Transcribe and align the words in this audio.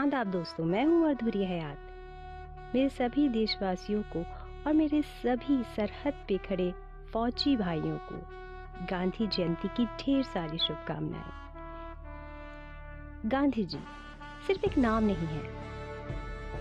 आदाब 0.00 0.26
दोस्तों, 0.26 0.64
मैं 0.64 0.84
हूँ 0.84 1.10
अधूरी 1.10 1.44
हयात। 1.44 1.78
मेरे 2.74 2.88
सभी 2.88 3.28
देशवासियों 3.28 4.02
को 4.02 4.20
और 4.66 4.72
मेरे 4.72 5.02
सभी 5.02 5.62
सरहद 5.76 6.14
पे 6.28 6.36
खड़े 6.38 6.74
फौजी 7.12 7.56
भाइयों 7.56 7.98
को 7.98 8.14
गांधी 8.90 9.26
जयंती 9.26 9.68
की 9.68 9.84
ढेर 9.84 10.22
सारी 10.22 10.58
शुभकामनाएँ। 10.58 11.32
गांधी 13.26 13.64
जी 13.64 13.78
सिर्फ़ 14.46 14.64
एक 14.64 14.78
नाम 14.78 15.04
नहीं 15.04 15.26
है, 15.26 15.42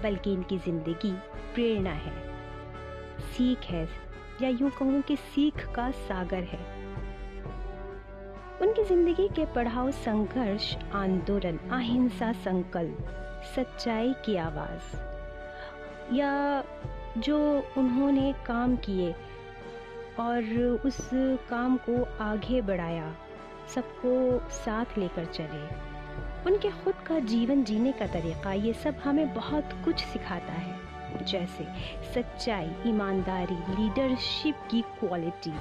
बल्कि 0.04 0.34
इनकी 0.34 0.58
ज़िंदगी 0.58 1.12
प्रेरणा 1.54 1.94
है। 2.00 2.14
सीख 3.30 3.60
है, 3.60 3.88
या 4.42 4.50
यूँ 4.50 4.70
कहूँ 4.70 5.02
कि 5.02 5.16
सीख 5.16 5.66
का 5.76 5.92
सागर 5.92 6.44
है। 6.44 6.60
उनकी 8.62 8.84
ज़िंदगी 8.84 9.28
के 9.28 9.46
पढ़ाओ 9.46 9.92
संघर्ष, 9.92 10.76
आंदोलन, 10.94 11.58
अहिंसा 11.58 12.32
संकल्प 12.32 13.16
सच्चाई 13.56 14.16
की 14.26 14.36
आवाज़। 14.36 14.98
या 16.16 16.64
जो 17.18 17.68
उन्होंने 17.78 18.34
काम 18.46 18.76
किए 18.76 19.16
और 20.20 20.44
उस 20.86 21.10
काम 21.50 21.78
को 21.78 22.24
आगे 22.24 22.62
बढ़ाया, 22.62 23.16
सबको 23.76 24.40
साथ 24.50 24.86
लेकर 24.98 25.26
चले। 25.26 25.90
उनके 26.46 26.70
खुद 26.70 26.94
का 26.94 27.20
जीवन 27.20 27.64
जीने 27.64 27.92
का 27.92 28.08
तरीका 28.08 28.54
ये 28.54 28.74
सब 28.74 28.96
हमें 28.96 29.34
बहुत 29.34 29.70
कुछ 29.86 30.06
सिखाता 30.06 30.54
है। 30.54 30.90
जैसे 31.26 31.68
सच्चाई, 32.14 32.72
ईमानदारी 32.86 33.56
लीडरशिप 33.56 34.56
की 34.72 34.82
क्वालिटी 34.82 35.54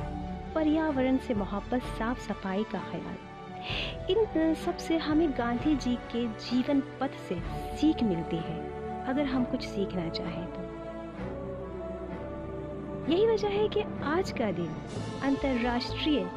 पर्यावरण 0.55 1.17
से 1.17 1.35
मोहब्बत, 1.35 1.83
साफ़ 1.83 2.21
सफ़ाई 2.21 2.65
का 2.65 2.79
ख्याल। 2.79 3.28
इन 4.11 4.55
सबसे 4.55 4.97
हमें 4.99 5.31
गांधी 5.31 5.77
जी 5.77 5.95
के 5.95 6.27
जीवन 6.27 6.81
पथ 6.81 7.11
से 7.29 7.41
सीख 7.77 8.03
मिलती 8.03 8.37
है, 8.37 8.57
अगर 9.05 9.25
हम 9.25 9.45
कुछ 9.45 9.67
सीखना 9.69 10.09
चाहें 10.09 10.47
तो। 10.47 10.69
यही 13.13 13.27
वजह 13.27 13.49
है 13.49 13.69
कि 13.69 13.83
आज 14.05 14.31
का 14.33 14.51
दिन 14.51 14.77
अंतर्राष्ट्रीय 15.23 16.31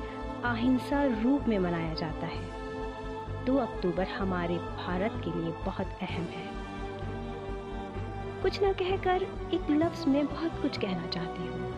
अहिंसा 0.46 1.04
रूप 1.04 1.48
में 1.48 1.60
मनाया 1.60 1.94
जाता 1.94 2.28
है। 2.28 3.46
दो 3.46 3.58
अक्टूबर 3.58 4.08
हमारे 4.08 4.58
भारत 4.58 5.22
के 5.26 5.42
लिए 5.42 5.52
बहुत 5.52 5.88
अहम 6.02 6.24
है। 6.24 6.62
कुछ 8.42 8.64
न 8.64 8.74
कहकर 8.74 9.24
एक 9.54 9.70
लफ्ज 9.70 10.08
में 10.08 10.26
बहुत 10.28 10.62
कुछ 10.62 10.78
कहना 10.78 11.08
चाहती 11.08 11.48
हूँ। 11.48 11.72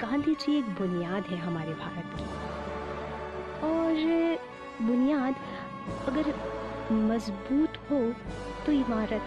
गांधी 0.00 0.34
जी 0.34 0.58
एक 0.58 0.64
बुनियाद 0.64 1.24
है 1.24 1.36
हमारे 1.36 1.74
भारत 1.74 2.16
की। 2.16 2.24
और 3.66 4.38
बुनियाद 4.82 5.34
अगर 6.08 6.34
मज़बूत 6.92 7.76
हो 7.90 8.00
तो 8.66 8.72
इमारत 8.72 9.22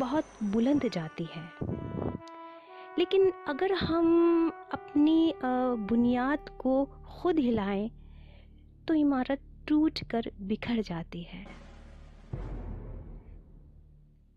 बहुत 0.00 0.24
बुलंद 0.44 0.88
जाती 0.88 1.24
है। 1.24 1.42
लेकिन 2.98 3.32
अगर 3.48 3.72
हम 3.74 4.06
अपनी 4.72 5.32
बुनियाद 5.88 6.48
को 6.58 6.84
खुद 7.06 7.38
हिलाएँ 7.38 7.90
तो 8.88 8.94
इमारत 8.94 9.40
टूट 9.68 9.98
कर 10.10 10.30
बिखर 10.42 10.80
जाती 10.82 11.22
है। 11.22 11.44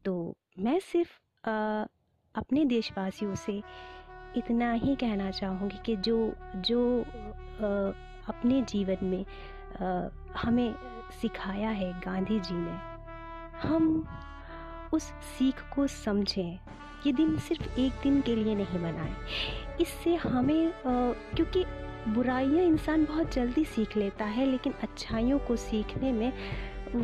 तो 0.05 0.13
मैं 0.59 0.79
सिर्फ़ 0.79 1.17
अपने 2.35 2.65
देशवासियों 2.65 3.35
से 3.35 3.61
इतना 4.37 4.71
ही 4.73 4.95
कहना 4.95 5.31
चाहूँगी 5.31 5.77
कि 5.85 5.95
जो 5.95 6.17
जो 6.55 7.01
आ, 7.01 7.91
अपने 8.29 8.61
जीवन 8.61 9.05
में 9.05 9.25
आ, 9.81 10.09
हमें 10.37 10.75
सिखाया 11.21 11.69
है 11.69 11.91
गांधी 11.99 12.39
जी 12.39 12.55
ने। 12.55 12.77
हम 13.59 14.07
उस 14.93 15.03
सीख 15.37 15.63
को 15.75 15.87
समझें। 15.87 16.59
ये 17.05 17.11
दिन 17.13 17.37
सिर्फ़ 17.37 17.79
एक 17.79 17.93
दिन 18.03 18.21
के 18.21 18.35
लिए 18.35 18.55
नहीं 18.55 18.79
बनाए 18.79 19.15
इससे 19.81 20.15
हमें 20.15 20.67
आ, 20.67 20.71
क्योंकि 21.35 21.65
बुराइयाँ 22.07 22.65
इंसान 22.65 23.05
बहुत 23.05 23.33
जल्दी 23.33 23.65
सीख 23.65 23.97
लेता 23.97 24.25
है 24.25 24.45
लेकिन 24.45 24.73
अच्छाइयों 24.83 25.39
को 25.39 25.55
सीखने 25.55 26.11
में 26.11 26.33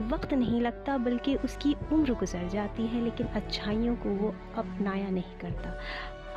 वक्त 0.09 0.33
नहीं 0.33 0.61
लगता 0.61 0.97
बल्कि 0.97 1.35
उसकी 1.35 1.75
उम्र 1.93 2.13
गुजर 2.13 2.47
जाती 2.47 2.87
है 2.87 3.01
लेकिन 3.03 3.27
अच्छाइयों 3.27 3.95
को 3.95 4.09
वो 4.09 4.33
अपनाया 4.57 5.09
नहीं 5.09 5.37
करता। 5.41 5.73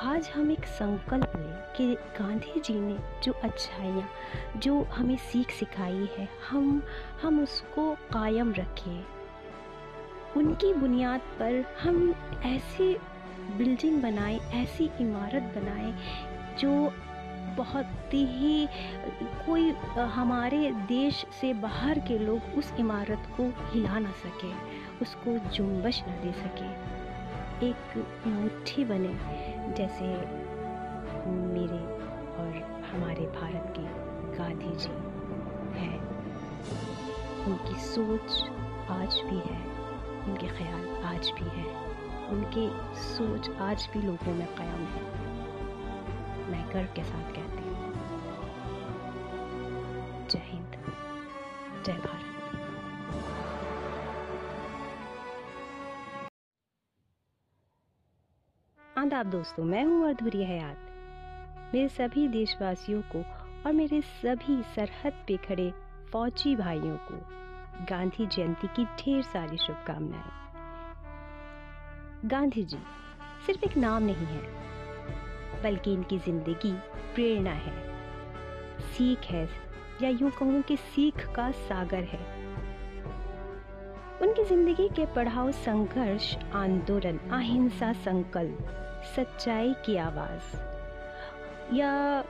आज 0.03 0.29
हम 0.35 0.51
एक 0.51 0.65
संकल्प 0.65 1.33
लें 1.37 1.73
कि 1.77 1.95
गांधी 1.95 2.61
जी 2.61 2.75
ने 2.81 2.97
जो 3.23 3.33
अच्छाइयाँ, 3.33 4.09
जो 4.57 4.83
हमें 4.83 5.17
सीख 5.17 5.51
सिखाई 5.51 6.09
है, 6.19 6.29
हम 6.51 6.83
हम 7.23 7.43
उसको 7.43 7.95
कायम 7.95 8.53
रखें। 8.53 9.05
उनकी 10.37 10.73
बुनियाद 10.75 11.21
पर 11.21 11.65
हम 11.83 12.15
ऐसी 12.45 12.97
बिल्डिंग 13.57 14.03
बनाएँ, 14.03 14.39
ऐसी 14.39 14.91
इमारत 15.01 15.53
बनाएँ, 15.57 15.93
जो 16.59 16.71
बहुत 17.57 18.15
ही 18.15 18.69
कोई 19.47 19.71
हमारे 19.97 20.71
देश 20.73 21.27
से 21.41 21.53
बाहर 21.55 21.99
के 21.99 22.19
लोग 22.19 22.59
उस 22.59 22.73
इमारत 22.79 23.29
को 23.37 23.53
हिला 23.71 23.99
ना 23.99 24.11
सके, 24.11 24.53
उसको 25.03 25.39
जुम्बश 25.49 26.03
ना 26.09 26.17
दे 26.17 26.33
सके। 26.33 26.99
एक 27.67 28.05
मुट्ठी 28.27 28.85
बने 28.85 29.09
जैसे 29.75 30.05
मेरे 31.31 31.81
और 32.39 32.83
हमारे 32.93 33.27
भारत 33.27 33.75
के 33.77 33.83
गांधी 34.39 34.77
जी 34.77 34.89
हैं। 35.81 36.09
उनकी 37.47 37.81
सोच 37.81 38.51
आज 38.91 39.15
भी 39.15 39.37
है, 39.37 39.67
उनके 40.25 40.47
ख्याल 40.47 41.05
आज 41.05 41.31
भी 41.31 41.61
है, 41.61 41.77
उनकी 42.29 42.71
सोच 42.99 43.51
आज 43.51 43.89
भी 43.93 44.03
लोगों 44.03 44.35
में 44.35 44.47
कायम 44.47 44.85
है। 44.87 45.03
मैं 46.51 46.69
गर्व 46.75 46.89
के 46.97 47.05
साथ 47.05 47.33
कहती 47.33 47.69
हूँ। 47.69 47.95
जय 50.29 50.43
हिंद, 50.45 50.77
जय 51.87 51.93
भारत। 51.93 52.28
आदाब 59.19 59.31
दोस्तों, 59.33 59.65
मैं 59.65 59.85
हूँ 59.85 60.09
अधूरी 60.09 60.45
हयात। 60.45 61.71
मेरे 61.75 61.89
सभी 61.89 62.27
देशवासियों 62.29 63.01
को 63.03 63.23
और 63.67 63.73
मेरे 63.73 64.01
सभी 64.01 64.63
सरहद 64.77 65.13
पे 65.29 65.37
खड़े 65.37 65.73
फौजी 66.13 66.55
भाइयों 66.57 66.97
को 66.97 67.17
गांधी 67.91 68.27
जयंती 68.27 68.67
की 68.67 68.85
ढेर 68.85 69.23
सारी 69.23 69.57
शुभकामनाएँ। 69.57 70.31
गांधी 72.25 72.63
जी 72.63 72.79
सिर्फ़ 73.47 73.65
एक 73.65 73.77
नाम 73.77 74.03
नहीं 74.03 74.27
है, 74.27 74.43
बल्कि 75.63 75.93
इनकी 75.93 76.19
ज़िंदगी 76.19 76.73
प्रेरणा 77.15 77.53
है। 77.59 77.77
सीख 78.93 79.21
है, 79.21 79.49
या 80.03 80.09
यूँ 80.09 80.31
कहूँ 80.31 80.63
कि 80.63 80.77
सीख 80.77 81.27
का 81.27 81.51
सागर 81.51 82.05
है। 82.05 82.21
उनकी 84.23 84.45
ज़िंदगी 84.45 84.89
के 84.89 85.07
पढ़ाओ 85.15 85.51
संघर्ष, 85.51 86.37
आंदोलन, 86.55 87.19
अहिंसा 87.33 87.93
संकल्प 87.93 88.85
सच्चाई 89.17 89.75
की 89.85 89.97
आवाज़। 89.97 90.57
या 91.75 92.25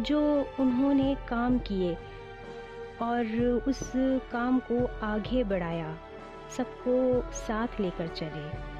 जो 0.00 0.48
उन्होंने 0.60 1.16
काम 1.28 1.58
किए 1.58 1.96
और 3.02 3.26
उस 3.68 3.92
काम 4.32 4.58
को 4.58 5.06
आगे 5.06 5.44
बढ़ाया, 5.44 5.98
सबको 6.56 7.24
साथ 7.32 7.80
लेकर 7.80 8.06
चले। 8.08 8.70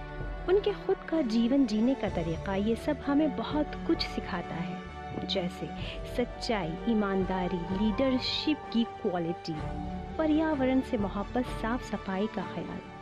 उनके 0.49 0.73
खुद 0.73 0.97
का 0.97 1.23
जीवन 1.23 1.67
जीने 1.67 1.95
का 1.95 2.09
तरीका, 2.09 2.55
ये 2.55 2.77
सब 2.77 2.97
हमें 3.07 3.37
बहुत 3.37 3.67
कुछ 3.87 4.07
सिखाता 4.07 4.55
है। 4.55 4.91
जैसे 5.29 5.69
सच्चाई, 6.17 6.75
ईमानदारी 6.89 7.57
लीडरशिप 7.57 8.59
की 8.73 8.85
क्वालिटी 8.85 9.55
पर्यावरण 10.19 10.81
से 10.81 10.99
मोहब्बत, 10.99 11.47
साफ़ 11.47 11.83
सफ़ाई 11.83 12.27
का 12.27 12.43
ख्याल। 12.43 13.00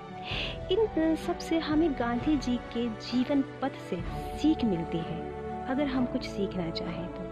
इन 0.71 1.17
सबसे 1.17 1.59
हमें 1.59 1.93
गांधी 1.93 2.37
जी 2.37 2.57
के 2.57 2.89
जीवन 2.89 3.43
पथ 3.63 3.73
से 3.91 3.97
सीख 4.39 4.65
मिलती 4.65 4.99
है, 4.99 5.19
अगर 5.67 5.87
हम 5.87 6.07
कुछ 6.07 6.27
सीखना 6.27 6.71
चाहें 6.71 7.07
तो। 7.07 7.23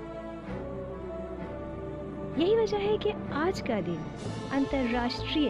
यही 2.43 2.57
वजह 2.57 2.77
है 2.77 2.99
कि 2.99 3.11
आज 3.33 3.61
का 3.61 3.81
दिन 3.81 4.05
अंतर्राष्ट्रीय 4.53 5.49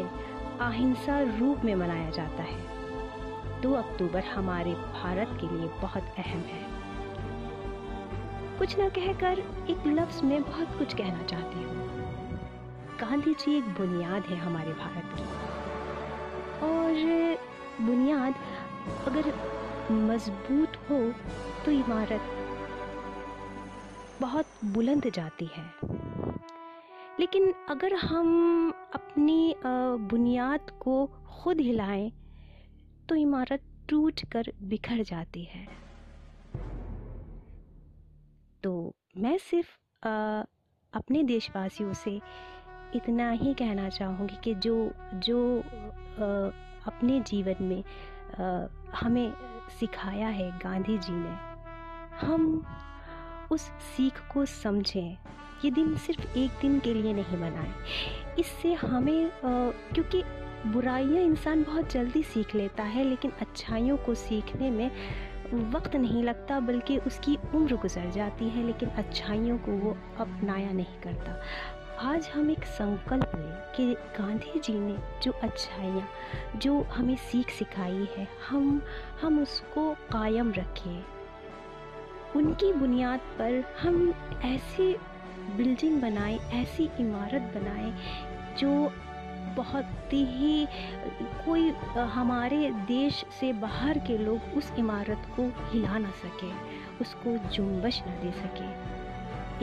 अहिंसा 0.61 1.21
रूप 1.39 1.65
में 1.65 1.75
मनाया 1.75 2.11
जाता 2.11 2.43
है। 2.43 3.61
दो 3.61 3.73
अक्टूबर 3.73 4.25
हमारे 4.25 4.73
भारत 4.73 5.39
के 5.41 5.57
लिए 5.57 5.69
बहुत 5.69 6.03
अहम 6.19 6.41
है। 6.41 6.65
कुछ 8.59 8.79
न 8.79 8.89
कहकर 8.89 9.39
एक 9.71 9.87
लफ्ज 9.87 10.23
में 10.23 10.43
बहुत 10.43 10.79
कुछ 10.79 10.95
कहना 10.95 11.23
चाहती 11.23 11.63
हूँ। 11.63 11.87
गांधी 13.01 13.35
जी 13.35 13.57
एक 13.59 13.65
बुनियाद 13.65 14.23
है 14.23 14.37
हमारे 14.37 14.73
भारत 14.73 15.17
की। 15.17 15.46
और, 16.63 17.39
बुनियाद, 17.81 18.35
अगर 19.07 19.33
मज़बूत 19.93 20.77
हो 20.91 21.01
तो 21.65 21.71
इमारत 21.71 22.33
बहुत 24.21 24.47
बुलंद 24.65 25.11
जाती 25.11 25.47
है। 25.47 25.65
लेकिन 27.21 27.53
अगर 27.69 27.95
हम 27.95 28.73
अपनी 28.95 29.55
बुनियाद 29.65 30.71
को 30.81 31.07
खुद 31.07 31.61
हिलाएँ 31.61 32.11
तो 33.09 33.15
इमारत 33.15 33.63
टूट 33.89 34.21
कर 34.33 34.53
बिखर 34.63 35.03
जाती 35.03 35.45
है। 35.45 35.67
तो 38.63 38.73
मैं 39.17 39.37
सिर्फ़ 39.39 39.77
अपने 40.93 41.23
देशवासियों 41.23 41.93
से 41.95 42.21
इतना 42.95 43.31
ही 43.31 43.55
कहना 43.55 43.89
चाहूँगी 43.89 44.37
कि 44.45 44.55
जो 44.55 44.75
जो 45.15 45.39
अपने 46.19 47.21
जीवन 47.21 47.65
में 47.65 47.83
हमें 48.95 49.33
सिखाया 49.81 50.29
है 50.29 50.51
गांधी 50.59 50.99
जी 50.99 51.13
ने। 51.13 51.37
हम 52.19 52.65
उस 53.51 53.63
सीख 53.97 54.21
को 54.33 54.45
समझें। 54.45 55.17
ये 55.65 55.71
दिन 55.71 55.95
सिर्फ़ 55.97 56.39
एक 56.39 56.51
दिन 56.61 56.79
के 56.81 56.95
लिए 56.95 57.13
नहीं 57.13 57.39
बनाए 57.41 57.73
इससे 58.39 58.73
हमें 58.75 59.31
क्योंकि 59.45 60.23
बुराइयाँ 60.67 61.23
इंसान 61.23 61.63
बहुत 61.63 61.93
जल्दी 61.93 62.23
सीख 62.23 62.55
लेता 62.55 62.83
है, 62.83 63.05
लेकिन 63.05 63.33
अच्छाइयों 63.41 63.97
को 63.97 64.15
सीखने 64.15 64.71
में 64.71 64.91
वक्त 65.73 65.95
नहीं 65.97 66.23
लगता, 66.23 66.59
बल्कि 66.61 66.99
उसकी 66.99 67.37
उम्र 67.55 67.77
गुजर 67.77 68.11
जाती 68.11 68.49
है, 68.49 68.63
लेकिन 68.63 68.89
अच्छाइयों 68.89 69.59
को 69.59 69.73
वो 69.79 69.97
अपनाया 70.21 70.73
नहीं 70.73 71.01
करता। 71.03 71.41
आज 72.01 72.29
हम 72.29 72.51
एक 72.51 72.65
संकल्प 72.65 73.31
लें 73.35 73.73
कि 73.77 73.95
गांधी 73.95 74.61
जी 74.61 74.73
ने 74.73 74.97
जो 75.23 75.33
अच्छाइयाँ, 75.33 76.09
जो 76.57 76.83
हमें 76.83 77.17
सीख 77.17 77.51
सिखाई 77.51 78.09
है, 78.17 78.29
हम 78.49 78.83
हम 79.23 79.39
उसको 79.43 79.93
कायम 79.93 80.53
रखें। 80.53 81.05
उनकी 82.37 82.73
बुनियाद 82.73 83.21
पर 83.21 83.75
हम 83.81 84.15
ऐसी 84.45 84.97
बिल्डिंग 85.57 86.01
बनाएँ, 86.03 86.39
ऐसी 86.39 86.91
इमारत 87.01 87.43
बनाएँ, 87.43 87.95
जो 88.59 88.93
बहुत 89.57 90.13
ही, 90.13 90.67
कोई 91.47 91.71
हमारे 91.97 92.71
देश 92.71 93.25
से 93.41 93.53
बाहर 93.53 93.99
के 93.99 94.19
लोग 94.19 94.41
उस 94.57 94.73
इमारत 94.79 95.23
को 95.41 95.53
हिला 95.71 95.99
ना 95.99 96.11
सके, 96.11 96.53
उसको 97.01 97.37
जुम्बश 97.49 98.03
ना 98.07 98.13
दे 98.13 98.33
सके। 98.33 98.97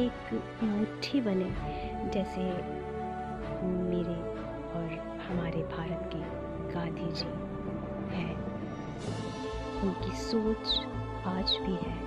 एक 0.03 0.41
मुट्ठी 0.63 1.21
बने 1.21 1.45
जैसे 2.09 2.41
मेरे 3.65 4.33
और 4.73 5.17
हमारे 5.29 5.63
भारत 5.63 6.09
के 6.13 6.19
गांधी 6.73 7.11
जी 7.11 7.25
हैं। 8.15 8.44
उनकी 9.81 10.15
सोच 10.15 10.85
आज 11.27 11.57
भी 11.61 11.75
है, 11.75 12.03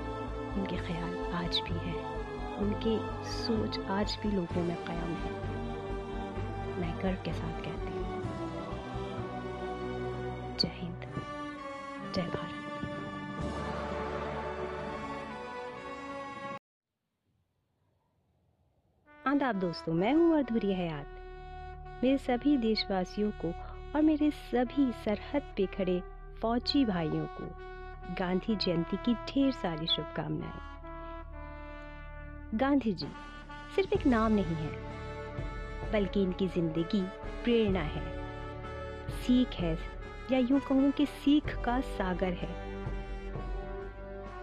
उनके 0.54 0.76
ख्याल 0.76 1.32
आज 1.34 1.60
भी 1.60 1.74
हैं, 1.74 2.16
उनकी 2.56 3.00
सोच 3.28 3.78
आज 3.78 4.18
भी 4.22 4.30
लोगों 4.30 4.62
में 4.62 4.84
क़ायम 4.84 5.14
है। 5.14 5.32
मैं 6.80 7.02
गर्व 7.02 7.16
के 7.24 7.32
साथ 7.32 7.60
कहती 7.60 7.98
हूँ। 7.98 8.22
जय 10.58 10.68
हिंद, 10.68 11.04
जय 12.14 12.22
भारत। 12.22 12.45
आदाब 19.46 19.60
दोस्तों, 19.60 19.92
मैं 19.94 20.12
हूँ 20.14 20.38
अधूरी 20.38 20.72
हयात। 20.74 22.00
मेरे 22.02 22.18
सभी 22.18 22.56
देशवासियों 22.56 23.30
को 23.30 23.48
और 23.94 24.02
मेरे 24.02 24.30
सभी 24.30 24.86
सरहद 25.04 25.42
पे 25.56 25.66
खड़े 25.66 26.02
फौजी 26.42 26.84
भाइयों 26.84 27.26
को 27.26 27.46
गांधी 28.18 28.56
जयंती 28.56 28.96
की 28.96 29.14
ढेर 29.14 29.52
सारी 29.52 29.86
शुभकामनाएँ। 29.86 30.60
गांधी 32.54 32.92
जी 32.92 33.08
सिर्फ़ 33.76 33.94
एक 33.94 34.06
नाम 34.06 34.32
नहीं 34.32 34.56
है, 34.56 34.70
बल्कि 35.92 36.22
इनकी 36.22 36.48
ज़िंदगी 36.48 37.02
प्रेरणा 37.44 37.82
है। 37.86 38.04
सीख 39.22 39.48
है, 39.48 39.78
या 40.32 40.38
यूँ 40.38 40.60
कहूँ 40.60 40.90
कि 40.90 41.06
सीख 41.06 41.56
का 41.64 41.80
सागर 41.80 42.32
है। 42.34 42.54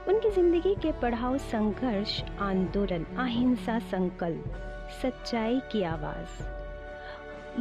उनकी 0.07 0.29
ज़िंदगी 0.29 0.75
के 0.75 0.91
पढ़ाओ 0.91 1.37
संघर्ष, 1.37 2.21
आंदोलन, 2.41 3.03
अहिंसा 3.03 3.79
संकल्प 3.79 4.69
सच्चाई 5.01 5.61
की 5.71 5.83
आवाज़। 5.83 6.43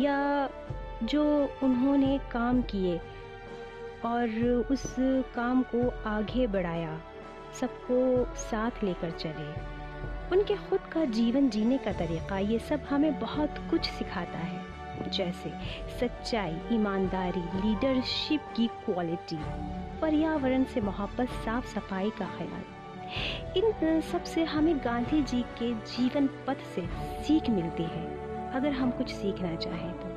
या 0.01 0.49
जो 1.03 1.51
उन्होंने 1.63 2.21
काम 2.33 2.63
किए 2.63 3.01
और 4.05 4.45
उस 4.71 4.97
काम 5.35 5.63
को 5.63 6.09
आगे 6.09 6.47
बढ़ाया, 6.47 7.01
सबको 7.61 8.27
साथ 8.35 8.85
लेकर 8.85 9.11
चले। 9.11 9.73
उनके 10.33 10.57
खुद 10.57 10.81
का 10.81 11.05
जीवन 11.05 11.49
जीने 11.49 11.79
का 11.79 11.93
तरीक़ा, 11.93 12.39
ये 12.39 12.59
सब 12.59 12.81
हमें 12.81 13.21
बहुत 13.21 13.55
कुछ 13.71 13.91
सिखाता 13.91 14.39
है। 14.39 14.73
जैसे 15.11 15.53
सच्चाई, 16.01 16.61
ईमानदारी 16.73 17.41
लीडरशिप 17.41 18.41
की 18.57 18.67
क्वालिटी 18.67 19.39
पर्यावरण 20.01 20.65
से 20.65 20.81
मोहब्बत, 20.81 21.29
साफ़ 21.29 21.67
सफ़ाई 21.67 22.11
का 22.11 22.27
ख्याल। 22.27 22.82
इन 23.57 24.01
सबसे 24.01 24.45
हमें 24.45 24.79
गांधी 24.79 25.23
जी 25.23 25.43
के 25.59 25.73
जीवन 25.75 26.27
पथ 26.47 26.65
से 26.75 26.87
सीख 27.23 27.51
मिलती 27.51 27.83
है, 27.83 28.05
अगर 28.53 28.73
हम 28.73 28.91
कुछ 28.91 29.13
सीखना 29.13 29.55
चाहें 29.57 29.93
तो। 29.93 30.09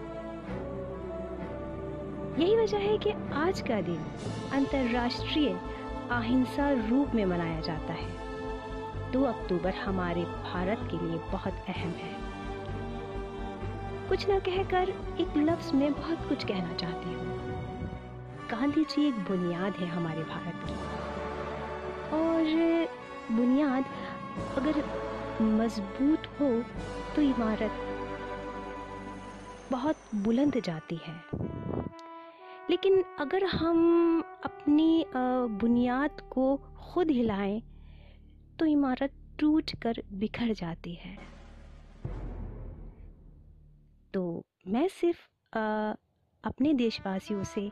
यही 2.42 2.56
वजह 2.57 2.77
है 2.77 2.97
कि 2.97 3.12
आज 3.33 3.62
का 3.62 3.81
दिन 3.81 4.06
अंतर्राष्ट्रीय 4.53 5.50
अहिंसा 6.12 6.69
रूप 6.89 7.15
में 7.15 7.25
मनाया 7.25 7.59
जाता 7.59 7.94
है। 7.94 9.12
दो 9.12 9.24
अक्टूबर 9.24 9.74
हमारे 9.74 10.21
भारत 10.21 10.88
के 10.92 11.06
लिए 11.06 11.18
बहुत 11.31 11.53
अहम 11.69 11.92
है। 11.92 12.13
कुछ 14.09 14.30
न 14.30 14.39
कहकर 14.39 14.89
एक 15.19 15.38
लफ्ज 15.38 15.71
में 15.74 15.94
बहुत 15.94 16.27
कुछ 16.30 16.44
कहना 16.44 16.74
चाहती 16.74 17.13
हूँ। 17.13 17.25
गांधी 18.51 18.83
जी 18.83 19.07
एक 19.07 19.13
बुनियाद 19.13 19.74
है 19.74 19.88
हमारे 19.88 20.24
भारत 20.24 20.68
की। 20.68 20.85
बुनियाद 23.36 23.86
अगर 24.58 24.84
मज़बूत 25.42 26.28
हो 26.40 26.50
तो 27.16 27.22
इमारत 27.22 27.82
बहुत 29.72 29.98
बुलंद 30.16 30.60
जाती 30.60 30.96
है। 30.96 31.16
लेकिन 32.70 33.04
अगर 33.20 33.44
हम 33.46 34.24
अपनी 34.46 35.06
बुनियाद 35.62 36.22
को 36.32 36.56
खुद 36.84 37.12
हिलाएँ 37.12 37.62
तो 38.60 38.66
इमारत 38.66 39.12
टूट 39.40 39.72
कर 39.84 40.02
बिखर 40.14 40.54
जाती 40.54 40.94
है। 40.94 41.18
तो 44.14 44.22
मैं 44.68 44.88
सिर्फ़ 44.92 45.28
अपने 46.44 46.74
देशवासियों 46.74 47.44
से 47.44 47.69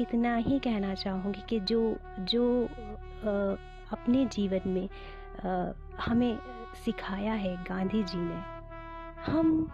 इतना 0.00 0.34
ही 0.36 0.58
कहना 0.58 0.94
चाहूँगी 0.94 1.42
कि 1.48 1.60
जो 1.60 1.96
जो 2.30 2.44
अपने 3.92 4.24
जीवन 4.26 4.68
में 4.68 4.88
आ, 5.44 5.72
हमें 6.00 6.38
सिखाया 6.84 7.32
है 7.32 7.56
गांधी 7.56 8.02
जी 8.02 8.18
ने। 8.18 8.40
हम 9.32 9.70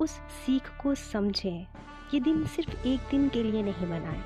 उस 0.00 0.10
सीख 0.10 0.68
को 0.82 0.94
समझें। 0.94 1.66
ये 2.14 2.20
दिन 2.20 2.44
सिर्फ़ 2.46 2.86
एक 2.86 3.00
दिन 3.10 3.28
के 3.28 3.42
लिए 3.42 3.62
नहीं 3.62 3.86
मनाएँ। 3.86 4.24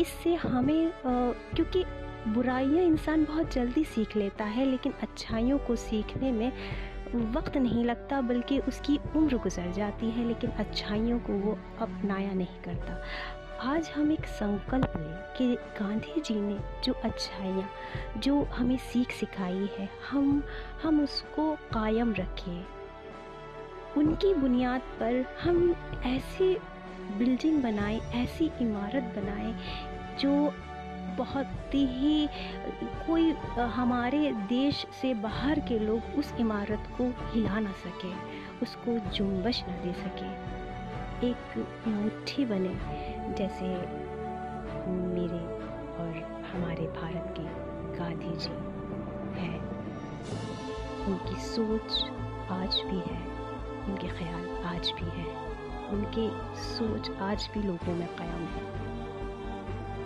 इससे 0.00 0.34
हमें 0.34 0.86
आ, 0.86 1.32
क्योंकि 1.54 1.84
बुराइयाँ 2.28 2.84
इंसान 2.84 3.24
बहुत 3.24 3.52
जल्दी 3.52 3.84
सीख 3.84 4.16
लेता 4.16 4.44
है 4.44 4.64
लेकिन 4.64 4.92
अच्छाइयों 5.02 5.58
को 5.58 5.76
सीखने 5.76 6.32
में 6.32 6.52
वक्त 7.32 7.56
नहीं 7.56 7.84
लगता 7.84 8.20
बल्कि 8.20 8.58
उसकी 8.58 8.98
उम्र 9.16 9.36
गुजर 9.36 9.70
जाती 9.72 10.10
है 10.10 10.24
लेकिन 10.24 10.50
अच्छाइयों 10.50 11.18
को 11.18 11.32
वो 11.32 11.58
अपनाया 11.80 12.32
नहीं 12.32 12.62
करता। 12.64 13.00
आज 13.60 13.88
हम 13.88 14.10
एक 14.12 14.26
संकल्प 14.26 14.92
लें 14.96 15.34
कि 15.36 15.54
गांधी 15.54 16.20
जी 16.20 16.34
ने 16.34 16.58
जो 16.84 16.92
अच्छाइयाँ, 16.92 17.68
जो 18.18 18.42
हमें 18.44 18.76
सीख 18.76 19.10
सिखाई 19.10 19.68
है, 19.78 19.88
हम 20.10 20.42
हम 20.82 21.00
उसको 21.00 21.54
कायम 21.54 22.12
रखें। 22.12 22.64
उनकी 23.96 24.34
बुनियाद 24.34 24.80
पर 24.80 25.24
हम 25.42 25.74
ऐसी 26.06 26.54
बिल्डिंग 27.18 27.62
बनाएँ, 27.62 28.00
ऐसी 28.00 28.50
इमारत 28.60 29.02
बनाएँ, 29.02 29.54
जो 30.20 30.52
बहुत 31.16 31.74
ही 31.74 32.28
कोई 33.06 33.30
हमारे 33.56 34.32
देश 34.32 34.86
से 35.00 35.14
बाहर 35.14 35.60
के 35.60 35.78
लोग 35.78 36.18
उस 36.18 36.34
इमारत 36.40 36.88
को 37.00 37.12
हिला 37.32 37.60
ना 37.60 37.72
सके, 37.72 38.12
उसको 38.62 38.98
जुम्बश 39.10 39.64
ना 39.68 39.76
दे 39.76 39.92
सके। 39.92 40.65
एक 41.24 41.66
मुट्ठी 41.88 42.44
बने 42.44 42.68
जैसे 43.34 43.66
मेरे 44.86 45.38
और 45.96 46.42
हमारे 46.52 46.86
भारत 46.86 47.34
के 47.38 47.44
गांधी 47.98 48.36
जी 48.36 48.50
हैं। 49.40 49.60
उनकी 51.06 51.36
सोच 51.40 52.04
आज 52.50 52.82
भी 52.86 52.98
है, 52.98 53.26
उनके 53.84 54.08
ख्याल 54.08 54.48
आज 54.64 54.90
भी 54.90 55.10
है, 55.20 55.26
उनकी 55.88 56.30
सोच 56.60 57.10
आज 57.10 57.50
भी 57.54 57.62
लोगों 57.62 57.94
में 57.94 58.08
क़ायम 58.08 58.44
है। 58.46 58.64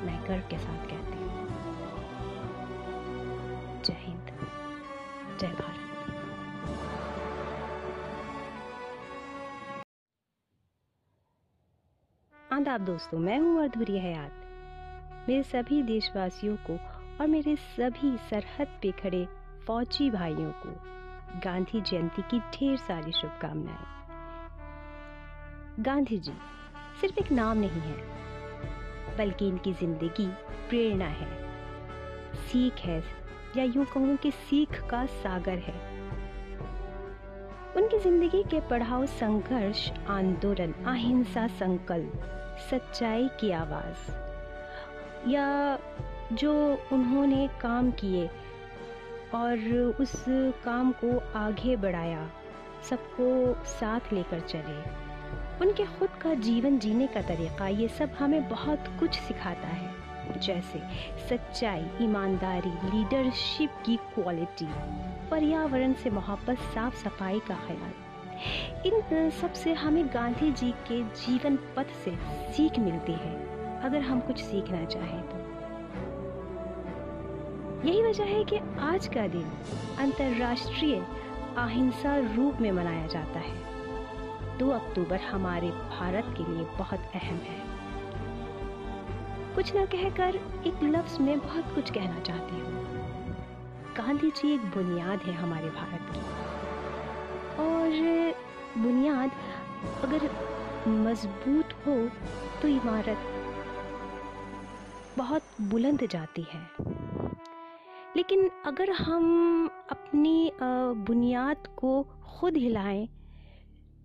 मैं 0.06 0.28
गर्व 0.28 0.42
के 0.50 0.58
साथ 0.58 0.86
कहती 0.86 0.99
आदाब 12.60 12.80
दोस्तों, 12.80 13.18
मैं 13.18 13.38
हूँ 13.38 13.62
मधुरी 13.62 13.98
हयात। 13.98 14.32
मेरे 15.28 15.42
सभी 15.42 15.82
देशवासियों 15.82 16.56
को 16.56 16.72
और 17.20 17.26
मेरे 17.26 17.56
सभी 17.56 18.16
सरहद 18.30 18.68
पे 18.82 18.90
खड़े 18.90 19.28
फौजी 19.66 20.10
भाइयों 20.10 20.50
को 20.52 20.70
गांधी 21.44 21.80
जयंती 21.80 22.22
की 22.22 22.38
ढेर 22.38 22.76
सारी 22.76 23.12
शुभकामनाएँ। 23.12 23.86
गांधी 25.82 26.18
जी 26.18 26.32
सिर्फ़ 27.00 27.18
एक 27.18 27.32
नाम 27.32 27.58
नहीं 27.58 27.80
है, 27.80 27.96
बल्कि 29.18 29.48
इनकी 29.48 29.72
ज़िंदगी 29.72 30.26
प्रेरणा 30.68 31.08
है। 31.12 31.28
सीख 32.36 32.74
है, 32.74 33.02
या 33.56 33.64
यूँ 33.64 33.84
कहूँ 33.84 34.16
कि 34.16 34.30
सीख 34.30 34.80
का 34.90 35.06
सागर 35.06 35.58
है। 35.58 35.74
उनकी 37.76 37.98
ज़िंदगी 37.98 38.42
के 38.42 38.60
पढ़ाओ 38.60 39.06
संघर्ष, 39.06 39.90
आंदोलन, 40.08 40.72
अहिंसा 40.72 41.46
संकल्प 41.46 42.36
सच्चाई 42.70 43.28
की 43.40 43.50
आवाज़। 43.50 44.12
या 45.28 45.78
जो 46.32 46.82
उन्होंने 46.92 47.48
काम 47.60 47.90
किए 47.90 48.30
और 49.34 49.58
उस 50.00 50.24
काम 50.64 50.92
को 50.92 51.32
आगे 51.38 51.76
बढ़ाया, 51.76 52.30
सबको 52.90 53.56
साथ 53.64 54.00
लेकर 54.12 54.40
चले। 54.40 55.00
उनके 55.60 55.84
खुद 55.84 56.08
का 56.08 56.34
जीवन 56.34 56.78
जीने 56.78 57.06
का 57.06 57.22
तरीका, 57.22 57.68
ये 57.68 57.88
सब 57.88 58.10
हमें 58.18 58.48
बहुत 58.48 58.84
कुछ 59.00 59.20
सिखाता 59.20 59.68
है। 59.68 60.00
जैसे 60.40 60.82
सच्चाई, 61.28 61.90
ईमानदारी 62.00 62.70
लीडरशिप 62.70 63.70
की 63.86 63.96
क्वालिटी 63.96 64.68
पर्यावरण 65.30 65.92
से 65.92 66.10
मोहब्बत, 66.10 66.58
साफ़ 66.58 66.96
सफ़ाई 66.96 67.40
का 67.40 67.54
ख्याल। 67.54 68.09
इन 68.86 69.30
सबसे 69.30 69.72
हमें 69.72 70.06
गांधी 70.06 70.50
जी 70.52 70.70
के 70.70 71.02
जीवन 71.02 71.56
पथ 71.76 71.92
से 72.04 72.16
सीख 72.52 72.78
मिलती 72.78 73.12
है, 73.12 73.34
अगर 73.80 74.00
हम 74.00 74.20
कुछ 74.20 74.42
सीखना 74.42 74.84
चाहें 74.84 75.22
तो। 75.22 75.38
यही 77.88 78.02
वजह 78.02 78.24
है 78.24 78.44
कि 78.44 78.58
आज 78.78 79.06
का 79.06 79.26
दिन 79.26 79.50
अंतर्राष्ट्रीय 79.98 80.94
अहिंसा 81.56 82.16
रूप 82.36 82.60
में 82.60 82.72
मनाया 82.72 83.06
जाता 83.06 83.40
है। 83.40 84.58
दो 84.58 84.70
अक्टूबर 84.70 85.20
हमारे 85.20 85.70
भारत 85.70 86.34
के 86.36 86.52
लिए 86.52 86.64
बहुत 86.78 87.00
अहम 87.14 87.36
है। 87.36 87.58
कुछ 89.54 89.74
ना 89.74 89.84
कहकर 89.84 90.36
एक 90.66 90.82
लफ्ज 90.82 91.20
में 91.20 91.38
बहुत 91.38 91.74
कुछ 91.74 91.90
कहना 91.90 92.20
चाहती 92.20 92.60
हूँ। 92.60 92.84
गांधी 93.96 94.30
जी 94.30 94.54
एक 94.54 94.60
बुनियाद 94.60 95.22
है 95.22 95.32
हमारे 95.32 95.70
भारत 95.70 96.12
की। 96.12 96.29
और 97.60 97.90
बुनियाद 98.78 99.30
अगर 100.04 100.30
मज़बूत 100.88 101.72
हो 101.86 101.96
तो 102.62 102.68
इमारत 102.68 103.18
बहुत 105.18 105.42
बुलंद 105.60 106.06
जाती 106.06 106.42
है। 106.42 106.60
लेकिन 108.16 108.48
अगर 108.66 108.90
हम 108.92 109.24
अपनी 109.90 110.52
बुनियाद 111.06 111.66
को 111.78 112.02
खुद 112.30 112.56
हिलाएँ 112.56 113.08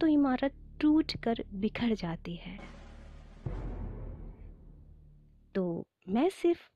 तो 0.02 0.08
इमारत 0.08 0.54
टूट 0.82 1.16
कर 1.24 1.44
बिखर 1.56 1.94
जाती 1.96 2.36
है। 2.36 2.58
तो 5.56 5.64
मैं 6.10 6.30
सिर्फ़ 6.32 6.68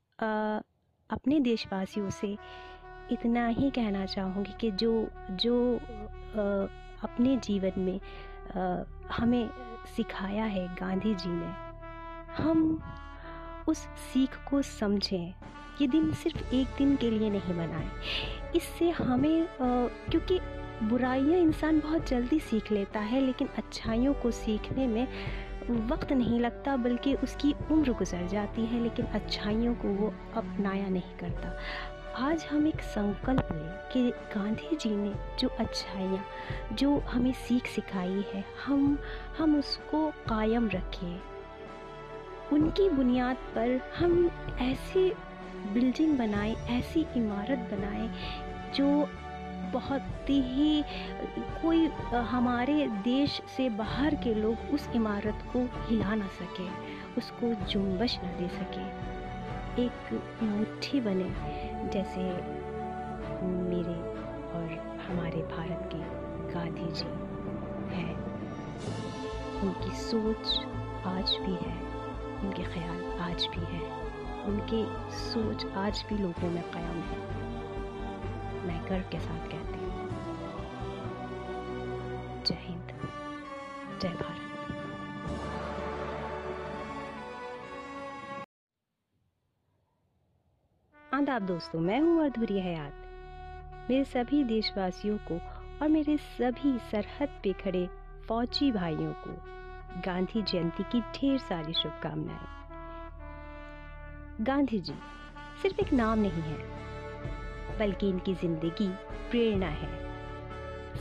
अपने 1.10 1.40
देशवासियों 1.40 2.10
से 2.10 2.36
इतना 3.12 3.46
ही 3.48 3.70
कहना 3.70 4.04
चाहूँगी 4.06 4.52
कि 4.60 4.70
जो 4.72 5.08
जो 5.32 5.56
अपने 7.02 7.36
जीवन 7.36 7.80
में 7.80 8.00
हमें 9.12 9.48
सिखाया 9.96 10.44
है 10.44 10.66
गांधी 10.76 11.14
जी 11.14 11.28
ने, 11.28 11.52
हम 12.34 12.82
उस 13.68 13.78
सीख 14.12 14.36
को 14.50 14.62
समझें। 14.62 15.34
ये 15.80 15.86
दिन 15.86 16.12
सिर्फ़ 16.12 16.54
एक 16.54 16.66
दिन 16.78 16.96
के 16.96 17.10
लिए 17.10 17.30
नहीं 17.30 17.54
मनाएँ। 17.54 17.90
इससे 18.56 18.90
हमें 18.90 19.46
क्योंकि 19.60 20.40
बुराइयाँ 20.82 21.38
इंसान 21.38 21.80
बहुत 21.80 22.08
जल्दी 22.08 22.38
सीख 22.40 22.72
लेता 22.72 23.00
है, 23.00 23.20
लेकिन 23.20 23.48
अच्छाइयों 23.58 24.14
को 24.14 24.30
सीखने 24.30 24.86
में 24.86 25.06
वक्त 25.88 26.12
नहीं 26.12 26.38
लगता, 26.40 26.76
बल्कि 26.76 27.14
उसकी 27.14 27.54
उम्र 27.70 27.92
गुजर 27.92 28.26
जाती 28.26 28.64
है, 28.66 28.80
लेकिन 28.82 29.06
अच्छाइयों 29.06 29.74
को 29.74 29.88
वो 29.94 30.12
अपनाया 30.36 30.88
नहीं 30.88 31.16
करता। 31.20 31.52
आज 32.16 32.44
हम 32.44 32.66
एक 32.66 32.80
संकल्प 32.80 33.48
लें 33.52 33.88
कि 33.92 34.10
गांधी 34.10 34.76
जी 34.76 34.90
ने 34.90 35.14
जो 35.38 35.48
अच्छाइयाँ, 35.48 36.24
जो 36.72 36.98
हमें 36.98 37.32
सीख 37.32 37.66
सिखाई 37.66 38.24
है, 38.34 38.44
हम 38.66 38.98
हम 39.38 39.58
उसको 39.58 40.10
कायम 40.10 40.68
रखें। 40.68 41.20
उनकी 42.52 42.88
बुनियाद 42.88 43.36
पर 43.36 43.90
हम 43.96 44.30
ऐसी 44.60 45.12
बिल्डिंग 45.72 46.18
बनाएँ, 46.18 46.54
ऐसी 46.54 47.06
इमारत 47.16 47.58
बनाएँ, 47.58 48.10
जो 48.74 49.08
बहुत 49.72 50.30
ही 50.30 50.84
कोई 51.62 51.86
हमारे 52.12 52.86
देश 52.86 53.42
से 53.56 53.68
बाहर 53.68 54.14
के 54.14 54.34
लोग 54.34 54.74
उस 54.74 54.88
इमारत 54.94 55.44
को 55.52 55.68
हिला 55.86 56.14
ना 56.14 56.26
सके, 56.26 56.68
उसको 57.18 57.54
जुम्बश 57.66 58.18
ना 58.18 58.32
दे 58.32 58.48
सके। 58.48 59.10
एक 59.82 60.22
मुट्ठी 60.42 61.00
बने। 61.00 61.69
जैसे 61.88 62.20
मेरे 63.44 64.00
और 64.52 64.98
हमारे 65.08 65.42
भारत 65.42 65.90
के 65.92 66.20
गांधी 66.54 66.92
जी 66.92 67.04
हैं। 67.94 68.16
उनकी 69.60 69.96
सोच 69.96 70.64
आज 71.06 71.30
भी 71.30 71.52
है, 71.52 71.82
उनके 72.40 72.62
ख्याल 72.62 73.04
आज 73.20 73.46
भी 73.46 73.60
है, 73.60 73.90
उनके 74.44 75.10
सोच 75.14 75.66
आज 75.66 76.04
भी 76.08 76.18
लोगों 76.18 76.50
में 76.50 76.62
कायम 76.62 77.00
है। 77.00 77.18
मैं 78.66 78.90
गर्व 78.90 79.04
के 79.12 79.20
साथ 79.20 79.48
कहती 79.48 79.84
हूँ। 79.84 80.08
जय 82.44 82.58
हिंद, 82.60 82.92
जय 84.00 84.08
भारत। 84.08 84.49
आदाब 91.30 91.46
दोस्तों, 91.46 91.80
मैं 91.80 92.00
हूँ 92.00 92.14
मधुरी 92.18 92.60
हयात। 92.60 92.92
मेरे 93.90 94.04
सभी 94.04 94.42
देशवासियों 94.44 95.18
को 95.18 95.34
और 95.82 95.88
मेरे 95.88 96.16
सभी 96.16 96.72
सरहद 96.90 97.28
पे 97.42 97.52
खड़े 97.52 97.86
फौजी 98.28 98.70
भाइयों 98.72 99.12
को 99.26 99.30
गांधी 100.06 100.42
जयंती 100.42 100.82
की 100.82 101.00
ढेर 101.00 101.38
सारी 101.38 101.72
शुभकामनाएँ। 101.72 102.48
गांधी 104.44 104.80
जी 104.80 104.94
सिर्फ़ 105.62 105.80
एक 105.80 105.92
नाम 105.92 106.18
नहीं 106.18 106.42
है, 106.42 106.58
बल्कि 107.78 108.08
इनकी 108.08 108.34
ज़िंदगी 108.34 108.88
प्रेरणा 109.30 109.68
है। 109.68 109.90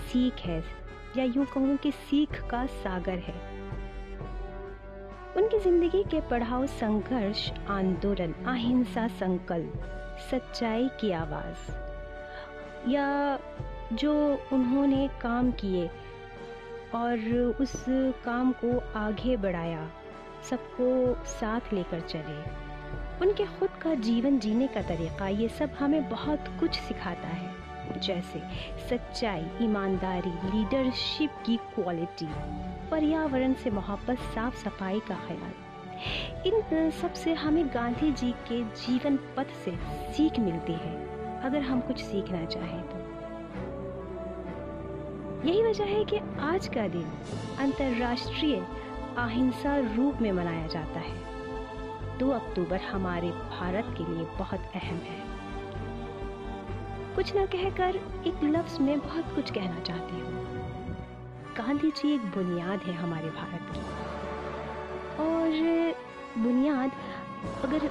सीख 0.07 0.33
है, 0.33 0.63
या 1.17 1.23
यूँ 1.25 1.45
कहूँ 1.45 1.77
कि 1.77 1.91
सीख 1.91 2.41
का 2.49 2.65
सागर 2.65 3.19
है। 3.19 3.39
उनकी 5.37 5.59
ज़िंदगी 5.59 6.03
के 6.03 6.21
पढ़ाओ 6.21 6.65
संघर्ष, 6.65 7.51
आंदोलन, 7.69 8.33
अहिंसा 8.47 9.07
संकल्प 9.07 9.95
सच्चाई 10.31 10.89
की 10.99 11.11
आवाज़। 11.11 11.71
या 12.89 13.39
जो 13.93 14.41
उन्होंने 14.53 15.09
काम 15.21 15.51
किए 15.51 15.89
और 16.95 17.19
उस 17.59 17.85
काम 18.25 18.51
को 18.51 18.99
आगे 18.99 19.37
बढ़ाया, 19.37 19.91
सबको 20.49 21.17
साथ 21.25 21.73
लेकर 21.73 21.99
चले। 21.99 22.69
उनके 23.21 23.45
खुद 23.45 23.69
का 23.69 23.93
जीवन 23.93 24.39
जीने 24.39 24.67
का 24.67 24.81
तरीका, 24.81 25.27
ये 25.27 25.47
सब 25.47 25.69
हमें 25.79 26.09
बहुत 26.09 26.43
कुछ 26.59 26.79
सिखाता 26.79 27.27
है। 27.27 27.59
जैसे 27.99 28.39
सच्चाई, 28.89 29.47
ईमानदारी 29.61 30.29
लीडरशिप 30.29 31.31
की 31.45 31.57
क्वालिटी 31.57 32.27
पर्यावरण 32.91 33.53
से 33.53 33.69
मोहब्बत, 33.69 34.19
साफ़ 34.19 34.57
सफ़ाई 34.57 34.99
का 34.99 35.15
ख्याल। 35.15 35.68
इन 36.45 36.89
सबसे 36.91 37.33
हमें 37.33 37.67
गांधी 37.67 38.11
जी 38.11 38.31
के 38.31 38.63
जीवन 38.63 39.17
पथ 39.37 39.47
से 39.65 39.71
सीख 40.13 40.39
मिलती 40.39 40.73
है, 40.73 40.95
अगर 41.41 41.61
हम 41.61 41.81
कुछ 41.81 42.03
सीखना 42.03 42.45
चाहें 42.45 42.81
तो। 42.81 42.97
यही 45.47 45.63
वजह 45.63 45.83
है 45.83 46.05
कि 46.05 46.17
आज 46.39 46.67
का 46.67 46.87
दिन 46.87 47.11
अंतर्राष्ट्रीय 47.59 48.55
अहिंसा 49.17 49.77
रूप 49.95 50.21
में 50.21 50.31
मनाया 50.31 50.67
जाता 50.67 50.99
है। 50.99 52.17
दो 52.17 52.29
अक्टूबर 52.29 52.81
हमारे 52.81 53.29
भारत 53.29 53.93
के 53.97 54.13
लिए 54.13 54.25
बहुत 54.39 54.71
अहम 54.75 54.97
है। 54.97 55.19
कुछ 57.15 57.35
ना 57.35 57.45
कहकर 57.45 57.95
एक 58.27 58.43
लफ्ज 58.43 58.79
में 58.79 58.99
बहुत 58.99 59.35
कुछ 59.35 59.51
कहना 59.51 59.79
चाहती 59.79 60.19
हूँ। 60.19 60.45
गांधी 61.57 61.91
जी 61.91 62.13
एक 62.15 62.21
बुनियाद 62.21 62.79
है 62.79 62.93
हमारे 62.93 63.29
भारत 63.29 63.75
की। 63.75 63.98
और 65.19 65.51
बुनियाद 66.37 66.91
अगर 67.63 67.89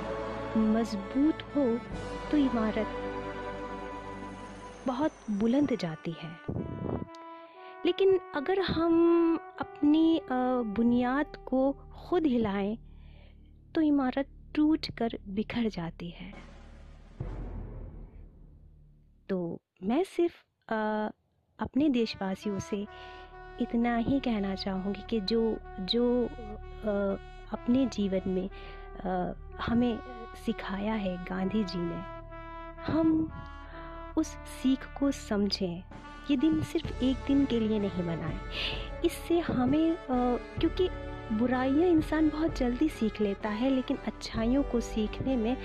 मज़बूत 0.58 1.42
हो 1.56 1.64
तो 2.30 2.36
इमारत 2.36 2.96
बहुत 4.86 5.12
बुलंद 5.30 5.74
जाती 5.76 6.12
है। 6.12 6.30
लेकिन 7.86 8.18
अगर 8.34 8.60
हम 8.60 8.94
अपनी 9.60 10.20
बुनियाद 10.76 11.36
को 11.46 11.72
खुद 11.98 12.26
हिलाएँ 12.26 12.76
तो 13.74 13.80
इमारत 13.80 14.28
टूट 14.54 14.86
कर 14.98 15.18
बिखर 15.28 15.68
जाती 15.68 16.08
है। 16.10 16.32
तो 19.28 19.38
मैं 19.82 20.02
सिर्फ़ 20.06 20.42
अपने 21.58 21.88
देशवासियों 21.88 22.58
से 22.60 22.86
इतना 23.60 23.96
ही 23.98 24.20
कहना 24.20 24.54
चाहूँगी 24.54 25.02
कि 25.10 25.20
जो 25.20 25.40
जो 25.92 26.04
अपने 26.84 27.86
जीवन 27.86 28.28
में 28.28 28.48
हमें 29.60 29.98
सिखाया 30.46 30.94
है 30.94 31.16
गांधी 31.24 31.64
जी 31.64 31.78
ने। 31.78 32.02
हम 32.84 33.30
उस 34.16 34.26
सीख 34.62 34.86
को 34.98 35.10
समझें, 35.10 35.82
ये 36.30 36.36
दिन 36.36 36.62
सिर्फ़ 36.62 37.04
एक 37.04 37.16
दिन 37.26 37.44
के 37.44 37.60
लिए 37.60 37.78
नहीं 37.78 38.02
मनाएँ। 38.04 38.40
इससे 39.04 39.38
हमें 39.40 39.96
क्योंकि 40.10 40.88
बुराइयाँ 41.32 41.88
इंसान 41.88 42.28
बहुत 42.28 42.58
जल्दी 42.58 42.88
सीख 42.88 43.20
लेता 43.20 43.48
है, 43.50 43.70
लेकिन 43.70 43.96
अच्छाइयों 44.06 44.62
को 44.62 44.80
सीखने 44.80 45.36
में 45.36 45.56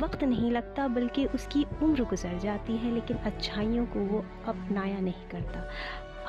वक्त 0.00 0.24
नहीं 0.24 0.50
लगता, 0.50 0.86
बल्कि 0.88 1.24
उसकी 1.26 1.64
उम्र 1.82 2.04
गुजर 2.04 2.38
जाती 2.38 2.76
है, 2.76 2.90
लेकिन 2.94 3.16
अच्छाइयों 3.16 3.84
को 3.86 4.00
वो 4.06 4.24
अपनाया 4.46 5.00
नहीं 5.00 5.28
करता। 5.30 5.60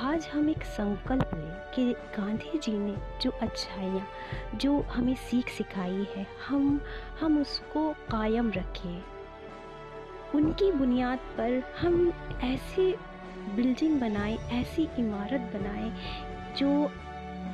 आज 0.04 0.28
हम 0.28 0.50
एक 0.50 0.64
संकल्प 0.64 1.30
लें 1.34 1.74
कि 1.74 1.94
गांधी 1.94 2.58
जी 2.58 2.72
ने 2.72 2.96
जो 3.22 3.32
अच्छाइयाँ, 3.42 4.08
जो 4.56 4.80
हमें 4.82 5.16
सीख 5.16 5.50
सिखाई 5.50 6.08
है, 6.16 6.26
हम 6.48 6.82
हम 7.20 7.38
उसको 7.38 7.94
कायम 7.94 8.52
रखें। 8.52 9.04
उनकी 10.36 10.72
बुनियाद 10.72 11.18
पर 11.18 11.74
हम 11.80 12.14
ऐसी 12.44 12.96
बिल्डिंग 13.56 14.00
बनाएँ, 14.00 14.38
ऐसी 14.52 14.90
इमारत 15.00 15.42
बनाएँ, 15.56 15.94
जो 16.58 16.92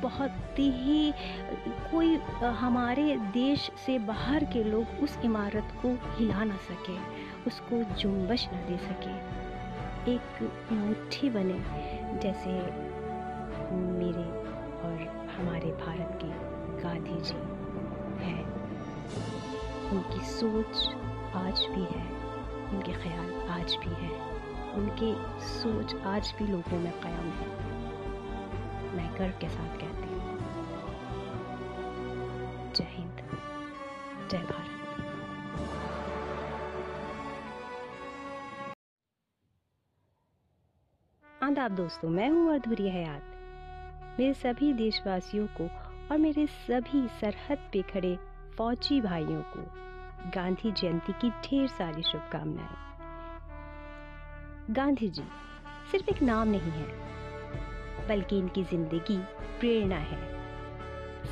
बहुत 0.02 0.58
ही 0.58 1.12
कोई 1.92 2.16
हमारे 2.40 3.16
देश 3.16 3.70
से 3.86 3.98
बाहर 3.98 4.44
के 4.44 4.64
लोग 4.64 5.02
उस 5.02 5.18
इमारत 5.24 5.78
को 5.82 5.96
हिला 6.16 6.44
ना 6.44 6.56
सके, 6.56 6.96
उसको 7.46 7.82
जुम्बश 7.96 8.48
ना 8.52 8.62
दे 8.62 8.78
सके। 8.78 9.16
एक 10.12 10.50
मुट्ठी 10.72 11.30
बने 11.30 11.58
जैसे 12.16 12.52
मेरे 13.74 14.24
और 14.80 15.26
हमारे 15.36 15.72
भारत 15.72 16.18
के 16.24 16.28
गांधी 16.82 17.20
जी 17.20 17.34
हैं। 18.24 18.44
उनकी 19.90 20.24
सोच 20.24 20.94
आज 21.34 21.66
भी 21.70 21.80
है, 21.80 22.06
उनके 22.70 22.92
ख्याल 22.92 23.60
आज 23.60 23.76
भी 23.76 23.94
है, 24.04 24.10
उनकी 24.72 25.14
सोच 25.40 25.94
आज 25.94 26.34
भी 26.38 26.46
लोगों 26.46 26.78
में 26.78 26.92
कायम 26.92 27.30
है। 27.30 27.48
मैं 28.96 29.18
गर्व 29.18 29.32
के 29.40 29.48
साथ 29.48 29.76
कहती 29.76 30.07
दोस्तों, 41.78 42.08
मैं 42.10 42.28
हूँ 42.30 42.54
अधूरी 42.54 42.88
हयात। 42.90 44.16
मेरे 44.18 44.32
सभी 44.34 44.72
देशवासियों 44.72 45.46
को 45.46 45.64
और 46.10 46.18
मेरे 46.18 46.46
सभी 46.46 47.06
सरहद 47.20 47.58
पे 47.72 47.82
खड़े 47.82 48.18
फौजी 48.56 49.00
भाइयों 49.00 49.42
को 49.42 49.60
गांधी 50.34 50.72
जयंती 50.72 51.12
की 51.12 51.30
ढेर 51.30 51.68
सारी 51.68 52.02
शुभकामनाएँ। 52.02 52.76
गांधी 54.70 55.08
जी 55.08 55.22
सिर्फ़ 55.90 56.10
एक 56.10 56.22
नाम 56.22 56.48
नहीं 56.48 56.72
है, 56.72 56.86
बल्कि 58.08 58.38
इनकी 58.38 58.64
ज़िंदगी 58.64 59.18
प्रेरणा 59.60 59.98
है। 59.98 60.18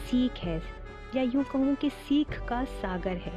सीख 0.05 0.33
है, 0.33 0.62
या 1.15 1.23
यूँ 1.23 1.45
कहूँ 1.45 1.75
कि 1.75 1.91
सीख 1.91 2.41
का 2.49 2.65
सागर 2.65 3.17
है। 3.17 3.35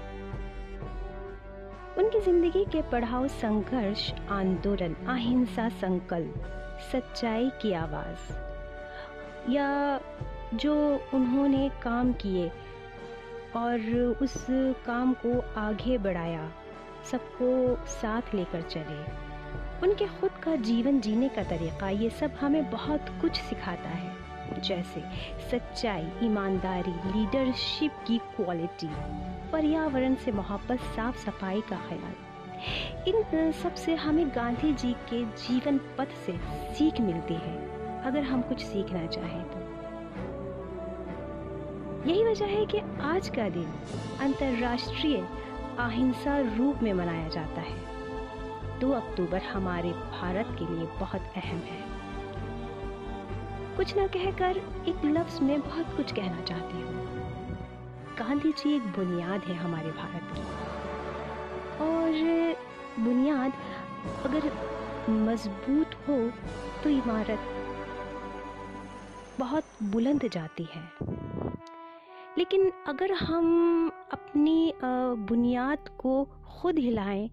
उनकी 1.97 2.19
ज़िंदगी 2.19 2.65
के 2.65 2.81
पढ़ाओ 2.81 3.27
संघर्ष, 3.27 4.11
आंदोलन, 4.29 4.93
अहिंसा 5.07 5.69
संकल्प 5.69 6.55
सच्चाई 6.91 7.49
की 7.61 7.73
आवाज़। 7.73 8.33
या 9.51 9.99
जो 10.53 10.75
उन्होंने 11.13 11.69
काम 11.83 12.13
किए 12.13 12.51
और 13.55 13.79
उस 14.21 14.45
काम 14.85 15.13
को 15.13 15.39
आगे 15.57 15.97
बढ़ाया, 15.97 16.51
सबको 17.11 17.49
साथ 17.85 18.35
लेकर 18.35 18.61
चले। 18.61 19.29
उनके 19.81 20.07
खुद 20.07 20.31
का 20.31 20.55
जीवन 20.55 20.99
जीने 20.99 21.29
का 21.29 21.43
तरीका 21.43 21.89
ये 21.89 22.09
सब 22.09 22.31
हमें 22.41 22.69
बहुत 22.71 23.05
कुछ 23.21 23.41
सिखाता 23.41 23.89
है, 23.89 24.15
जैसे 24.61 25.03
सच्चाई, 25.51 26.11
ईमानदारी 26.23 26.91
लीडरशिप 26.91 27.91
की 28.07 28.17
क्वालिटी 28.17 28.89
पर्यावरण 29.51 30.15
से 30.15 30.31
मोहब्बत, 30.31 30.79
साफ़ 30.79 31.17
सफ़ाई 31.17 31.61
का 31.61 31.77
ख्याल। 31.87 32.15
इन 33.07 33.51
सबसे 33.51 33.95
हमें 33.95 34.29
गांधी 34.29 34.73
जी 34.73 34.93
के 34.93 35.23
जीवन 35.25 35.77
पथ 35.97 36.07
से 36.25 36.37
सीख 36.73 37.01
मिलती 37.01 37.33
है, 37.33 37.55
अगर 38.01 38.23
हम 38.23 38.41
कुछ 38.41 38.65
सीखना 38.65 39.05
चाहें 39.05 39.43
तो। 39.43 39.59
यही 42.09 42.23
वजह 42.23 42.45
है 42.45 42.65
कि 42.65 42.79
आज 43.01 43.29
का 43.29 43.49
दिन 43.49 43.71
अंतर्राष्ट्रीय 44.21 45.17
अहिंसा 45.79 46.37
रूप 46.57 46.83
में 46.83 46.93
मनाया 46.93 47.27
जाता 47.27 47.61
है। 47.61 48.79
दो 48.79 48.91
अक्टूबर 48.91 49.41
हमारे 49.41 49.91
भारत 49.91 50.55
के 50.59 50.75
लिए 50.75 50.85
बहुत 50.99 51.21
अहम 51.35 51.57
है। 51.57 51.83
कुछ 53.77 53.95
ना 53.97 54.07
कहकर 54.07 54.57
एक 54.87 55.05
लफ्ज 55.05 55.41
में 55.41 55.61
बहुत 55.61 55.95
कुछ 55.97 56.11
कहना 56.11 56.41
चाहती 56.41 56.81
हूँ। 56.81 57.07
गांधी 58.19 58.51
जी 58.51 58.75
एक 58.75 58.81
बुनियाद 58.81 59.41
है 59.41 59.55
हमारे 59.55 59.91
भारत 59.91 60.33
की। 60.33 60.58
बुनियाद 62.99 63.53
अगर 64.25 64.51
मज़बूत 65.09 65.95
हो 66.07 66.17
तो 66.83 66.89
इमारत 66.89 67.39
बहुत 69.39 69.63
बुलंद 69.83 70.27
जाती 70.33 70.67
है। 70.73 70.83
लेकिन 72.37 72.71
अगर 72.87 73.13
हम 73.13 73.45
अपनी 74.13 74.73
बुनियाद 75.29 75.89
को 75.99 76.23
खुद 76.51 76.79
हिलाएँ 76.79 77.29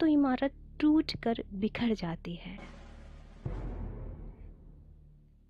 तो 0.00 0.06
इमारत 0.06 0.54
टूट 0.80 1.12
कर 1.22 1.42
बिखर 1.54 1.94
जाती 1.94 2.34
है। 2.34 2.58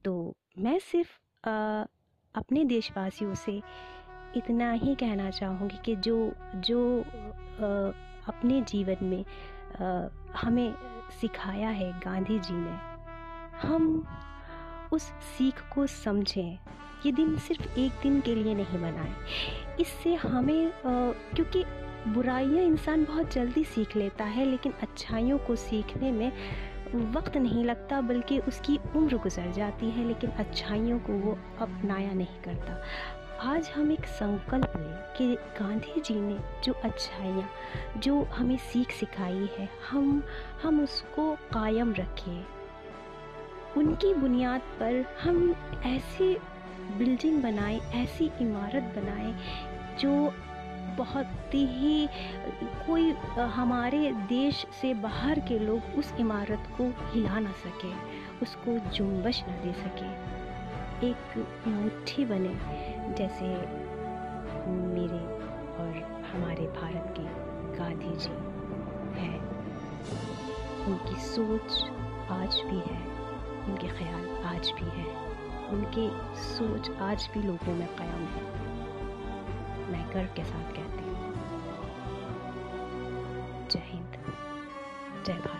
तो 0.04 0.12
मैं 0.58 0.78
सिर्फ़ 0.78 1.18
अपने 2.34 2.64
देशवासियों 2.64 3.34
से 3.34 3.60
इतना 4.36 4.70
ही 4.72 4.94
कहना 4.94 5.30
चाहूँगी 5.30 5.78
कि 5.84 5.94
जो 5.96 6.16
जो 6.56 6.80
आ, 7.00 7.92
अपने 8.28 8.60
जीवन 8.62 9.04
में 9.04 9.24
आ, 9.80 10.08
हमें 10.36 10.74
सिखाया 11.20 11.68
है 11.68 11.92
गांधी 12.00 12.38
जी 12.38 12.54
ने। 12.54 12.76
हम 13.58 14.06
उस 14.92 15.02
सीख 15.36 15.62
को 15.74 15.86
समझें 15.86 16.58
ये 17.06 17.12
दिन 17.12 17.36
सिर्फ़ 17.38 17.78
एक 17.78 17.92
दिन 18.02 18.20
के 18.20 18.34
लिए 18.34 18.54
नहीं 18.54 18.78
मनाएँ। 18.78 19.14
इससे 19.80 20.14
हमें 20.14 20.66
आ, 20.66 20.72
क्योंकि 21.34 21.64
बुराइयाँ 22.08 22.64
इंसान 22.64 23.04
बहुत 23.04 23.32
जल्दी 23.32 23.64
सीख 23.64 23.96
लेता 23.96 24.24
है 24.24 24.44
लेकिन 24.44 24.72
अच्छाइयों 24.82 25.38
को 25.38 25.56
सीखने 25.56 26.10
में 26.12 26.32
वक्त 27.12 27.36
नहीं 27.36 27.64
लगता 27.64 28.00
बल्कि 28.00 28.38
उसकी 28.38 28.78
उम्र 28.96 29.16
गुजर 29.16 29.50
जाती 29.52 29.90
है 29.90 30.04
लेकिन 30.04 30.30
अच्छाइयों 30.30 30.98
को 30.98 31.12
वो 31.12 31.32
अपनाया 31.60 32.12
नहीं 32.12 32.40
करता। 32.44 32.74
आज 33.42 33.68
हम 33.68 33.90
एक 33.92 34.04
संकल्प 34.06 34.72
लें 34.76 35.14
कि 35.16 35.34
गांधी 35.34 36.00
जी 36.00 36.14
ने 36.14 36.36
जो 36.64 36.72
अच्छाइयाँ, 36.72 37.48
जो 37.98 38.22
हमें 38.22 38.56
सीख 38.56 38.90
सिखाई 38.90 39.48
है, 39.58 39.68
हम 39.90 40.22
हम 40.62 40.80
उसको 40.80 41.34
कायम 41.34 41.92
रखें। 41.92 42.44
उनकी 43.76 44.14
बुनियाद 44.14 44.60
पर 44.60 45.04
हम 45.22 45.54
ऐसी 45.86 46.34
बिल्डिंग 46.98 47.42
बनाएँ, 47.42 47.80
ऐसी 47.94 48.30
इमारत 48.40 48.94
बनाएँ, 48.96 49.34
जो 50.00 50.12
बहुत 50.96 51.54
ही 51.54 52.08
कोई 52.86 53.10
हमारे 53.54 54.12
देश 54.28 54.66
से 54.80 54.94
बाहर 54.94 55.40
के 55.40 55.58
लोग 55.58 55.98
उस 55.98 56.14
इमारत 56.20 56.68
को 56.78 56.92
हिला 57.10 57.38
ना 57.38 57.52
सके, 57.52 57.92
उसको 58.42 58.78
जुम्बश 58.90 59.42
ना 59.48 59.56
दे 59.56 59.72
सके। 59.72 60.41
एक 61.04 61.46
मुट्ठी 61.68 62.24
बने, 62.24 62.58
जैसे 63.14 63.46
मेरे 64.70 65.24
और 65.76 66.22
हमारे 66.34 66.66
भारत 66.66 67.14
के 67.18 67.22
गांधी 67.78 68.16
जी 68.16 68.30
हैं। 69.20 69.40
उनकी 70.86 71.20
सोच 71.20 71.90
आज 72.30 72.60
भी 72.60 72.78
है, 72.78 73.06
उनके 73.64 73.88
ख्याल 73.88 74.44
आज 74.44 74.70
भी 74.70 75.00
है, 75.00 75.16
उनकी 75.68 76.10
सोच 76.40 76.90
आज 76.90 77.30
भी 77.34 77.42
लोगों 77.42 77.74
में 77.74 77.96
कायम 77.96 78.24
है। 78.24 78.42
मैं 79.92 80.14
गर्व 80.14 80.28
के 80.36 80.44
साथ 80.44 80.72
कहती 80.72 81.04
हूँ। 81.04 81.34
जय 83.68 83.82
हिंद, 83.84 84.12
जय 85.26 85.32
भारत। 85.32 85.51